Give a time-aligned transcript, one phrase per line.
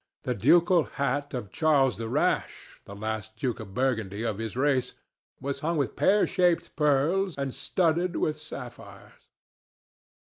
[0.23, 4.95] The ducal hat of Charles the Rash, the last Duke of Burgundy of his race,
[5.39, 9.27] was hung with pear shaped pearls and studded with sapphires.